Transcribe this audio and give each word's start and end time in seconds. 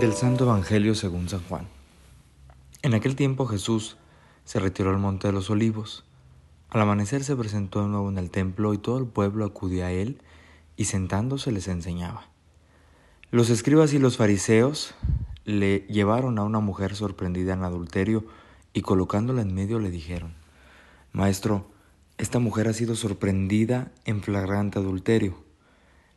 Del 0.00 0.12
Santo 0.12 0.44
Evangelio 0.44 0.94
según 0.94 1.26
San 1.30 1.40
Juan. 1.44 1.66
En 2.82 2.92
aquel 2.92 3.16
tiempo 3.16 3.46
Jesús 3.46 3.96
se 4.44 4.60
retiró 4.60 4.90
al 4.90 4.98
monte 4.98 5.26
de 5.26 5.32
los 5.32 5.48
olivos. 5.48 6.04
Al 6.68 6.82
amanecer 6.82 7.24
se 7.24 7.34
presentó 7.34 7.80
de 7.80 7.88
nuevo 7.88 8.10
en 8.10 8.18
el 8.18 8.30
templo 8.30 8.74
y 8.74 8.78
todo 8.78 8.98
el 8.98 9.06
pueblo 9.06 9.46
acudía 9.46 9.86
a 9.86 9.92
él 9.92 10.20
y 10.76 10.84
sentándose 10.84 11.50
les 11.50 11.66
enseñaba. 11.68 12.28
Los 13.30 13.48
escribas 13.48 13.94
y 13.94 13.98
los 13.98 14.18
fariseos 14.18 14.94
le 15.46 15.86
llevaron 15.88 16.38
a 16.38 16.44
una 16.44 16.60
mujer 16.60 16.94
sorprendida 16.94 17.54
en 17.54 17.64
adulterio 17.64 18.26
y 18.74 18.82
colocándola 18.82 19.40
en 19.40 19.54
medio 19.54 19.78
le 19.78 19.90
dijeron, 19.90 20.34
Maestro, 21.12 21.70
esta 22.18 22.38
mujer 22.38 22.68
ha 22.68 22.74
sido 22.74 22.96
sorprendida 22.96 23.92
en 24.04 24.20
flagrante 24.20 24.78
adulterio. 24.78 25.38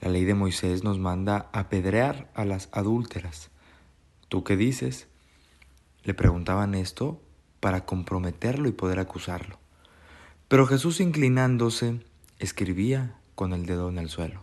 La 0.00 0.10
ley 0.10 0.24
de 0.24 0.34
Moisés 0.34 0.84
nos 0.84 1.00
manda 1.00 1.48
apedrear 1.52 2.30
a 2.34 2.44
las 2.44 2.68
adúlteras. 2.70 3.50
¿Tú 4.28 4.44
qué 4.44 4.56
dices? 4.56 5.06
Le 6.02 6.14
preguntaban 6.14 6.74
esto 6.74 7.20
para 7.60 7.84
comprometerlo 7.86 8.68
y 8.68 8.72
poder 8.72 8.98
acusarlo. 8.98 9.58
Pero 10.48 10.66
Jesús 10.66 11.00
inclinándose, 11.00 12.00
escribía 12.38 13.16
con 13.34 13.52
el 13.52 13.66
dedo 13.66 13.88
en 13.88 13.98
el 13.98 14.08
suelo. 14.08 14.42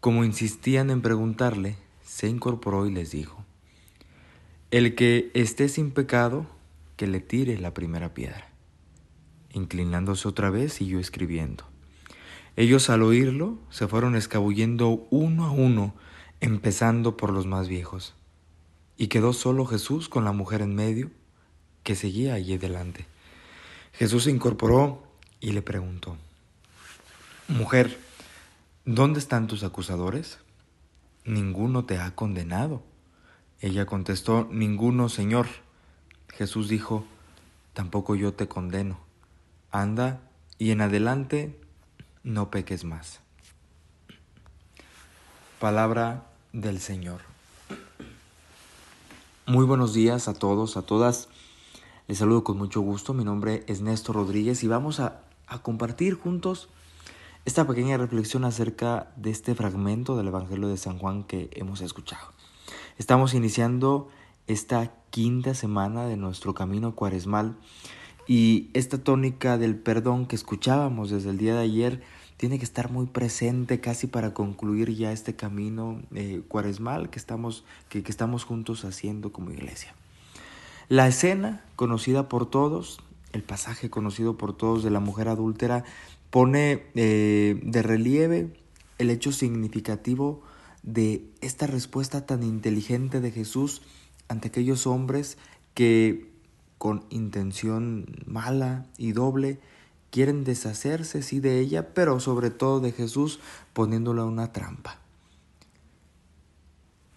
Como 0.00 0.24
insistían 0.24 0.90
en 0.90 1.02
preguntarle, 1.02 1.76
se 2.04 2.28
incorporó 2.28 2.86
y 2.86 2.92
les 2.92 3.10
dijo, 3.10 3.44
El 4.70 4.94
que 4.94 5.30
esté 5.34 5.68
sin 5.68 5.90
pecado, 5.90 6.46
que 6.96 7.06
le 7.06 7.20
tire 7.20 7.58
la 7.58 7.74
primera 7.74 8.14
piedra. 8.14 8.48
Inclinándose 9.52 10.28
otra 10.28 10.50
vez, 10.50 10.74
siguió 10.74 11.00
escribiendo. 11.00 11.64
Ellos 12.56 12.88
al 12.88 13.02
oírlo 13.02 13.58
se 13.70 13.88
fueron 13.88 14.14
escabullendo 14.14 15.06
uno 15.10 15.46
a 15.46 15.50
uno, 15.50 15.94
empezando 16.40 17.16
por 17.16 17.32
los 17.32 17.46
más 17.46 17.68
viejos 17.68 18.14
y 19.00 19.08
quedó 19.08 19.32
solo 19.32 19.64
Jesús 19.64 20.10
con 20.10 20.26
la 20.26 20.32
mujer 20.32 20.60
en 20.60 20.74
medio 20.74 21.10
que 21.84 21.96
seguía 21.96 22.34
allí 22.34 22.58
delante. 22.58 23.06
Jesús 23.94 24.24
se 24.24 24.30
incorporó 24.30 25.02
y 25.40 25.52
le 25.52 25.62
preguntó, 25.62 26.18
Mujer, 27.48 27.98
¿dónde 28.84 29.18
están 29.18 29.46
tus 29.46 29.64
acusadores? 29.64 30.38
Ninguno 31.24 31.86
te 31.86 31.96
ha 31.96 32.14
condenado. 32.14 32.82
Ella 33.62 33.86
contestó, 33.86 34.46
Ninguno, 34.52 35.08
Señor. 35.08 35.46
Jesús 36.28 36.68
dijo, 36.68 37.06
Tampoco 37.72 38.16
yo 38.16 38.34
te 38.34 38.48
condeno. 38.48 39.00
Anda 39.70 40.20
y 40.58 40.72
en 40.72 40.82
adelante 40.82 41.58
no 42.22 42.50
peques 42.50 42.84
más. 42.84 43.20
Palabra 45.58 46.26
del 46.52 46.80
Señor. 46.80 47.29
Muy 49.50 49.64
buenos 49.64 49.92
días 49.92 50.28
a 50.28 50.34
todos, 50.34 50.76
a 50.76 50.82
todas. 50.82 51.28
Les 52.06 52.18
saludo 52.18 52.44
con 52.44 52.56
mucho 52.56 52.82
gusto. 52.82 53.14
Mi 53.14 53.24
nombre 53.24 53.64
es 53.66 53.80
Néstor 53.80 54.14
Rodríguez 54.14 54.62
y 54.62 54.68
vamos 54.68 55.00
a, 55.00 55.22
compartir 55.62 56.14
juntos 56.14 56.68
esta 57.44 57.66
pequeña 57.66 57.96
reflexión 57.96 58.44
acerca 58.44 59.10
de 59.16 59.30
este 59.30 59.56
fragmento 59.56 60.16
del 60.16 60.28
Evangelio 60.28 60.68
de 60.68 60.76
San 60.76 61.00
Juan 61.00 61.24
que 61.24 61.50
hemos 61.54 61.80
escuchado. 61.80 62.28
Estamos 62.96 63.34
iniciando 63.34 64.08
esta 64.46 64.92
quinta 65.10 65.52
semana 65.54 66.04
de 66.04 66.16
nuestro 66.16 66.54
camino 66.54 66.94
cuaresmal 66.94 67.56
y 68.28 68.70
esta 68.72 69.02
tónica 69.02 69.58
del 69.58 69.74
perdón 69.74 70.26
que 70.26 70.36
escuchábamos 70.36 71.10
desde 71.10 71.30
el 71.30 71.38
día 71.38 71.54
de 71.54 71.62
ayer 71.62 72.02
tiene 72.40 72.58
que 72.58 72.64
estar 72.64 72.90
muy 72.90 73.04
presente 73.04 73.80
casi 73.80 74.06
para 74.06 74.32
concluir 74.32 74.96
ya 74.96 75.12
este 75.12 75.36
camino 75.36 76.00
eh, 76.14 76.40
cuaresmal 76.48 77.10
que 77.10 77.18
estamos, 77.18 77.64
que, 77.90 78.02
estamos 78.06 78.44
juntos 78.44 78.86
haciendo 78.86 79.30
como 79.30 79.50
iglesia. 79.50 79.94
La 80.88 81.06
escena 81.06 81.62
conocida 81.76 82.30
por 82.30 82.48
todos, 82.48 83.02
el 83.34 83.42
pasaje 83.42 83.90
conocido 83.90 84.38
por 84.38 84.56
todos 84.56 84.82
de 84.82 84.88
la 84.88 85.00
mujer 85.00 85.28
adúltera, 85.28 85.84
pone 86.30 86.84
eh, 86.94 87.60
de 87.62 87.82
relieve 87.82 88.56
el 88.96 89.10
hecho 89.10 89.32
significativo 89.32 90.40
de 90.82 91.26
esta 91.42 91.66
respuesta 91.66 92.24
tan 92.24 92.42
inteligente 92.42 93.20
de 93.20 93.32
Jesús 93.32 93.82
ante 94.28 94.48
aquellos 94.48 94.86
hombres 94.86 95.36
que 95.74 96.32
con 96.78 97.04
intención 97.10 98.06
mala 98.24 98.86
y 98.96 99.12
doble 99.12 99.60
quieren 100.10 100.44
deshacerse, 100.44 101.22
sí, 101.22 101.40
de 101.40 101.60
ella, 101.60 101.94
pero 101.94 102.20
sobre 102.20 102.50
todo 102.50 102.80
de 102.80 102.92
Jesús 102.92 103.40
poniéndola 103.72 104.24
una 104.24 104.52
trampa. 104.52 104.98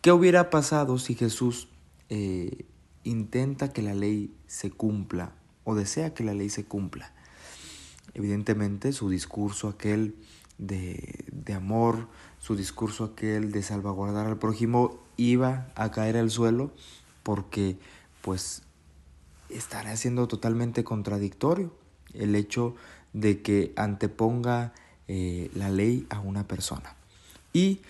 ¿Qué 0.00 0.12
hubiera 0.12 0.50
pasado 0.50 0.98
si 0.98 1.14
Jesús 1.14 1.68
eh, 2.08 2.64
intenta 3.04 3.72
que 3.72 3.82
la 3.82 3.94
ley 3.94 4.34
se 4.46 4.70
cumpla 4.70 5.32
o 5.64 5.74
desea 5.74 6.14
que 6.14 6.24
la 6.24 6.34
ley 6.34 6.50
se 6.50 6.64
cumpla? 6.64 7.12
Evidentemente 8.14 8.92
su 8.92 9.10
discurso 9.10 9.68
aquel 9.68 10.16
de, 10.56 11.24
de 11.30 11.52
amor, 11.52 12.08
su 12.38 12.56
discurso 12.56 13.04
aquel 13.04 13.52
de 13.52 13.62
salvaguardar 13.62 14.26
al 14.26 14.38
prójimo 14.38 14.98
iba 15.16 15.68
a 15.74 15.90
caer 15.90 16.16
al 16.16 16.30
suelo 16.30 16.72
porque 17.22 17.78
pues 18.22 18.62
estaría 19.50 19.96
siendo 19.96 20.28
totalmente 20.28 20.84
contradictorio 20.84 21.72
el 22.14 22.34
hecho 22.34 22.74
de 23.12 23.42
que 23.42 23.72
anteponga 23.76 24.72
eh, 25.06 25.50
la 25.54 25.70
ley 25.70 26.06
a 26.10 26.20
una 26.20 26.46
persona. 26.46 26.94
¿Y 27.52 27.80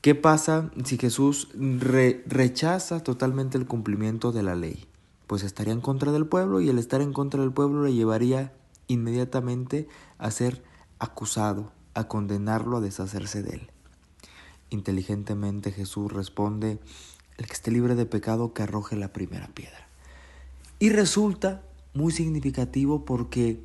qué 0.00 0.14
pasa 0.14 0.70
si 0.84 0.98
Jesús 0.98 1.48
rechaza 1.54 3.02
totalmente 3.02 3.58
el 3.58 3.66
cumplimiento 3.66 4.32
de 4.32 4.42
la 4.42 4.54
ley? 4.54 4.86
Pues 5.26 5.42
estaría 5.42 5.72
en 5.72 5.80
contra 5.80 6.10
del 6.10 6.26
pueblo 6.26 6.60
y 6.60 6.68
el 6.68 6.78
estar 6.78 7.00
en 7.00 7.12
contra 7.12 7.40
del 7.40 7.52
pueblo 7.52 7.84
le 7.84 7.94
llevaría 7.94 8.52
inmediatamente 8.88 9.86
a 10.18 10.30
ser 10.30 10.62
acusado, 10.98 11.70
a 11.94 12.08
condenarlo 12.08 12.78
a 12.78 12.80
deshacerse 12.80 13.42
de 13.42 13.50
él. 13.56 13.70
Inteligentemente 14.70 15.70
Jesús 15.70 16.12
responde, 16.12 16.78
el 17.36 17.46
que 17.46 17.52
esté 17.52 17.70
libre 17.70 17.94
de 17.94 18.04
pecado 18.04 18.52
que 18.52 18.64
arroje 18.64 18.96
la 18.96 19.12
primera 19.12 19.46
piedra. 19.48 19.86
Y 20.80 20.90
resulta 20.90 21.62
muy 21.98 22.12
significativo 22.12 23.04
porque 23.04 23.60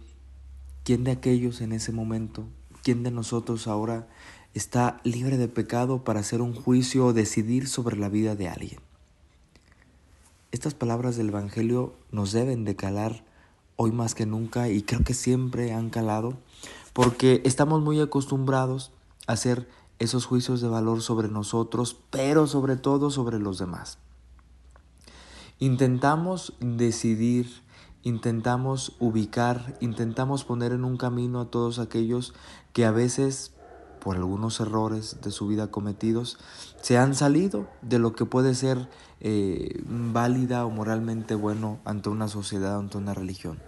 ¿quién 0.83 1.03
de 1.03 1.11
aquellos 1.11 1.61
en 1.61 1.71
ese 1.71 1.91
momento, 1.91 2.45
quién 2.81 3.03
de 3.03 3.11
nosotros 3.11 3.67
ahora 3.67 4.07
está 4.55 4.99
libre 5.03 5.37
de 5.37 5.47
pecado 5.47 6.03
para 6.03 6.21
hacer 6.21 6.41
un 6.41 6.55
juicio 6.55 7.05
o 7.05 7.13
decidir 7.13 7.67
sobre 7.67 7.95
la 7.95 8.09
vida 8.09 8.35
de 8.35 8.49
alguien? 8.49 8.79
Estas 10.51 10.73
palabras 10.73 11.15
del 11.15 11.29
Evangelio 11.29 11.93
nos 12.11 12.31
deben 12.31 12.65
de 12.65 12.75
calar 12.75 13.23
hoy 13.75 13.91
más 13.91 14.15
que 14.15 14.25
nunca 14.25 14.67
y 14.67 14.81
creo 14.81 15.03
que 15.03 15.13
siempre 15.13 15.71
han 15.71 15.91
calado 15.91 16.33
porque 16.91 17.43
estamos 17.45 17.83
muy 17.83 18.01
acostumbrados 18.01 18.91
a 19.27 19.33
hacer 19.33 19.69
esos 19.99 20.25
juicios 20.25 20.59
de 20.59 20.69
valor 20.69 21.03
sobre 21.03 21.27
nosotros, 21.27 21.97
pero 22.09 22.47
sobre 22.47 22.77
todo 22.77 23.11
sobre 23.11 23.37
los 23.37 23.59
demás. 23.59 23.99
Intentamos 25.59 26.53
decidir 26.59 27.62
intentamos 28.03 28.95
ubicar, 28.99 29.77
intentamos 29.79 30.43
poner 30.43 30.73
en 30.73 30.83
un 30.83 30.97
camino 30.97 31.41
a 31.41 31.45
todos 31.49 31.79
aquellos 31.79 32.33
que 32.73 32.85
a 32.85 32.91
veces, 32.91 33.53
por 33.99 34.17
algunos 34.17 34.59
errores 34.59 35.17
de 35.21 35.31
su 35.31 35.47
vida 35.47 35.71
cometidos, 35.71 36.37
se 36.81 36.97
han 36.97 37.15
salido 37.15 37.67
de 37.81 37.99
lo 37.99 38.13
que 38.13 38.25
puede 38.25 38.55
ser 38.55 38.89
eh, 39.21 39.81
válida 39.87 40.65
o 40.65 40.69
moralmente 40.69 41.35
bueno 41.35 41.79
ante 41.85 42.09
una 42.09 42.27
sociedad, 42.27 42.77
ante 42.77 42.97
una 42.97 43.13
religión. 43.13 43.59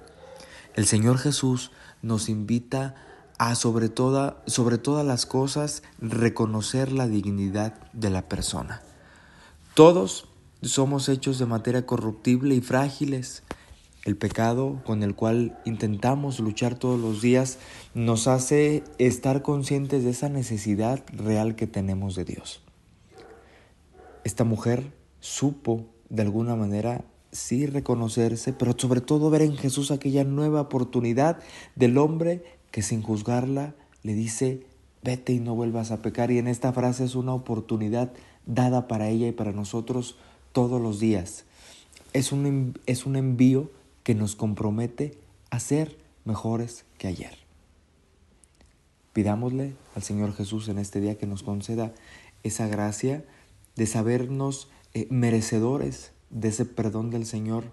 El 0.75 0.85
Señor 0.85 1.17
Jesús 1.17 1.71
nos 2.01 2.27
invita 2.27 2.95
a 3.37 3.55
sobre, 3.55 3.89
toda, 3.89 4.41
sobre 4.45 4.77
todas 4.77 5.05
las 5.05 5.25
cosas 5.25 5.83
reconocer 5.99 6.91
la 6.91 7.07
dignidad 7.07 7.73
de 7.93 8.09
la 8.09 8.27
persona. 8.27 8.81
Todos 9.73 10.27
somos 10.61 11.09
hechos 11.09 11.37
de 11.39 11.45
materia 11.45 11.85
corruptible 11.85 12.55
y 12.55 12.61
frágiles, 12.61 13.43
el 14.05 14.15
pecado 14.15 14.81
con 14.85 15.01
el 15.01 15.15
cual 15.15 15.59
intentamos 15.65 16.39
luchar 16.39 16.75
todos 16.75 16.99
los 16.99 17.21
días 17.21 17.57
nos 17.95 18.27
hace 18.27 18.83
estar 18.99 19.41
conscientes 19.41 20.03
de 20.03 20.11
esa 20.11 20.29
necesidad 20.29 21.03
real 21.11 21.55
que 21.55 21.65
tenemos 21.65 22.15
de 22.15 22.23
Dios. 22.23 22.61
Esta 24.23 24.43
mujer 24.43 24.93
supo 25.19 25.85
de 26.09 26.21
alguna 26.21 26.55
manera 26.55 27.03
sí 27.31 27.65
reconocerse, 27.65 28.53
pero 28.53 28.75
sobre 28.77 29.01
todo 29.01 29.31
ver 29.31 29.41
en 29.41 29.57
Jesús 29.57 29.89
aquella 29.89 30.23
nueva 30.23 30.61
oportunidad 30.61 31.39
del 31.75 31.97
hombre 31.97 32.43
que 32.69 32.83
sin 32.83 33.01
juzgarla 33.01 33.73
le 34.03 34.13
dice, 34.13 34.67
vete 35.03 35.33
y 35.33 35.39
no 35.39 35.55
vuelvas 35.55 35.89
a 35.89 36.03
pecar. 36.03 36.29
Y 36.29 36.37
en 36.37 36.47
esta 36.47 36.71
frase 36.73 37.05
es 37.05 37.15
una 37.15 37.33
oportunidad 37.33 38.13
dada 38.45 38.87
para 38.87 39.09
ella 39.09 39.27
y 39.27 39.31
para 39.31 39.51
nosotros 39.51 40.15
todos 40.51 40.79
los 40.79 40.99
días. 40.99 41.45
Es 42.13 42.31
un, 42.31 42.79
es 42.85 43.05
un 43.07 43.15
envío 43.15 43.71
que 44.05 44.13
nos 44.13 44.35
compromete 44.35 45.17
a 45.49 45.59
ser 45.59 45.97
mejores 46.25 46.85
que 46.99 47.07
ayer. 47.07 47.35
Pidámosle 49.13 49.73
al 49.95 50.03
Señor 50.03 50.35
Jesús 50.35 50.67
en 50.67 50.77
este 50.77 51.01
día 51.01 51.17
que 51.17 51.25
nos 51.25 51.41
conceda 51.41 51.91
esa 52.43 52.67
gracia 52.67 53.25
de 53.75 53.87
sabernos 53.87 54.69
eh, 54.93 55.07
merecedores 55.09 56.11
de 56.29 56.49
ese 56.49 56.65
perdón 56.65 57.09
del 57.09 57.25
Señor 57.25 57.71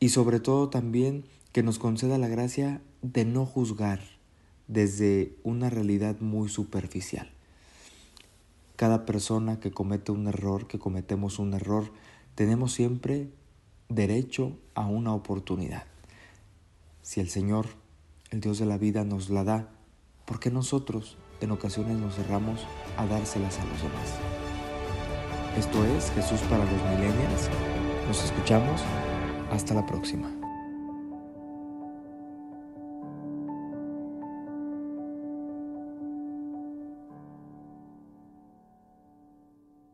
y 0.00 0.08
sobre 0.08 0.40
todo 0.40 0.68
también 0.68 1.24
que 1.52 1.62
nos 1.62 1.78
conceda 1.78 2.18
la 2.18 2.26
gracia 2.26 2.82
de 3.02 3.24
no 3.24 3.46
juzgar 3.46 4.00
desde 4.66 5.36
una 5.44 5.70
realidad 5.70 6.18
muy 6.18 6.48
superficial. 6.48 7.30
Cada 8.74 9.06
persona 9.06 9.60
que 9.60 9.70
comete 9.70 10.10
un 10.10 10.26
error, 10.26 10.66
que 10.66 10.80
cometemos 10.80 11.38
un 11.38 11.54
error, 11.54 11.92
tenemos 12.34 12.72
siempre 12.72 13.28
derecho 13.88 14.52
a 14.74 14.86
una 14.86 15.14
oportunidad. 15.14 15.84
Si 17.02 17.20
el 17.20 17.28
Señor, 17.28 17.66
el 18.30 18.40
Dios 18.40 18.58
de 18.58 18.66
la 18.66 18.78
vida, 18.78 19.04
nos 19.04 19.30
la 19.30 19.44
da, 19.44 19.70
¿por 20.26 20.40
qué 20.40 20.50
nosotros 20.50 21.16
en 21.40 21.50
ocasiones 21.50 21.96
nos 21.96 22.16
cerramos 22.16 22.60
a 22.96 23.06
dárselas 23.06 23.58
a 23.58 23.64
los 23.64 23.82
demás? 23.82 24.14
Esto 25.56 25.84
es 25.86 26.10
Jesús 26.12 26.40
para 26.42 26.64
los 26.64 26.82
millennials. 26.90 27.48
Nos 28.06 28.24
escuchamos. 28.24 28.82
Hasta 29.50 29.74
la 29.74 29.86
próxima. 29.86 30.37